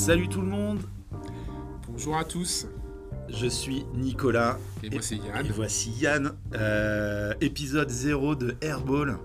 [0.00, 0.78] Salut tout le monde,
[1.90, 2.66] Bonjour à tous.
[3.28, 4.56] je suis Nicolas.
[4.82, 5.44] Et moi c'est Yann.
[5.46, 9.18] Et voici Yann, euh, épisode 0 de Airball,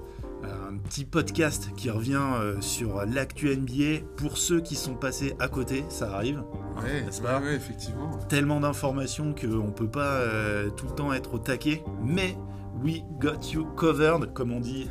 [0.43, 5.33] euh, un petit podcast qui revient euh, sur l'actu NBA pour ceux qui sont passés
[5.39, 6.39] à côté, ça arrive.
[6.39, 8.11] hein, Ouais, ouais, pas ouais, effectivement.
[8.27, 12.35] Tellement d'informations qu'on peut pas euh, tout le temps être au taquet, mais
[12.83, 14.89] we got you covered, comme on dit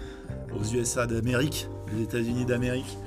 [0.59, 2.99] aux USA d'Amérique, les États-Unis d'Amérique.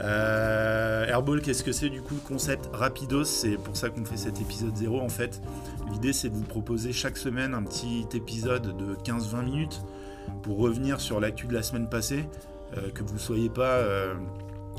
[0.00, 3.24] Euh, Airball, qu'est-ce que c'est du coup le concept rapidos?
[3.24, 5.40] C'est pour ça qu'on fait cet épisode 0 en fait.
[5.92, 9.82] L'idée c'est de vous proposer chaque semaine un petit épisode de 15-20 minutes
[10.42, 12.24] pour revenir sur l'actu de la semaine passée,
[12.76, 14.14] euh, que vous ne soyez pas euh,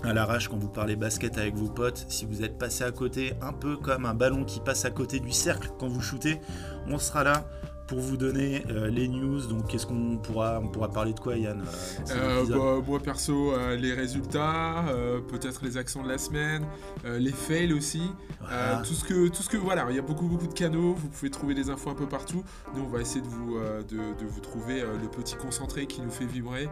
[0.04, 3.34] à l'arrache quand vous parlez basket avec vos potes, si vous êtes passé à côté,
[3.42, 6.42] un peu comme un ballon qui passe à côté du cercle quand vous shootez,
[6.88, 7.46] on sera là
[7.94, 9.46] pour vous donner euh, les news.
[9.46, 11.62] Donc qu'est-ce qu'on pourra, on pourra parler de quoi Yann
[12.10, 14.86] euh, Euh, bah, moi perso, les résultats,
[15.30, 16.66] peut-être les actions de la semaine,
[17.06, 18.02] les fails aussi,
[18.42, 18.82] Voilà.
[18.86, 21.08] tout ce que, tout ce que, voilà, il y a beaucoup beaucoup de canaux, vous
[21.10, 22.44] pouvez trouver des infos un peu partout.
[22.76, 26.12] Nous on va essayer de vous, de, de vous trouver le petit concentré qui nous
[26.12, 26.68] fait vibrer.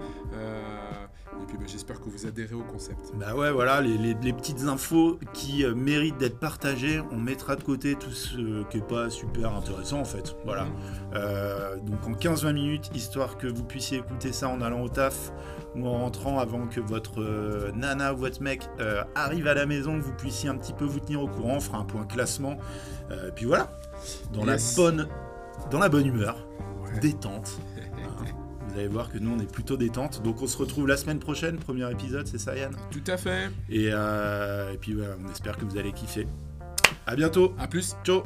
[1.42, 3.12] Et puis bah, j'espère que vous adhérez au concept.
[3.16, 7.56] Bah ouais, voilà, les, les- les petites infos qui euh, méritent d'être partagées, on mettra
[7.56, 10.36] de côté tout ce qui est pas super intéressant en fait.
[10.46, 10.68] Voilà.
[11.16, 15.32] Euh, donc en 15-20 minutes, histoire que vous puissiez écouter ça en allant au taf
[15.76, 18.62] ou en rentrant avant que votre euh, nana ou votre mec
[19.16, 21.60] arrive à la maison, que vous puissiez un petit peu vous tenir au courant, on
[21.62, 22.58] fera un point classement.
[23.12, 23.70] Et puis voilà,
[24.34, 24.78] dans Yes.
[24.78, 25.08] la bonne,
[25.72, 26.38] dans la bonne humeur,
[26.84, 27.00] Ouais.
[27.00, 27.60] détente
[28.72, 30.22] vous allez voir que nous, on est plutôt détente.
[30.24, 32.76] Donc on se retrouve la semaine prochaine, premier épisode, c'est ça Yann?
[32.92, 33.50] Tout à fait.
[33.70, 36.28] Et, euh, puis voilà, on espère que vous allez kiffer.
[37.06, 37.54] À bientôt.
[37.60, 37.96] À plus.
[38.04, 38.24] Ciao.